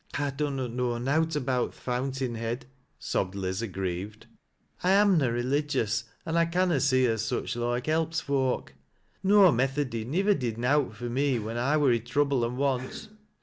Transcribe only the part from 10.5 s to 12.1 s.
nowt for me when I war i'